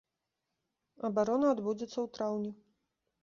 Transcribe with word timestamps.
Абарона 1.09 1.47
адбудзецца 1.55 1.93
ў 2.01 2.07
траўні. 2.17 2.51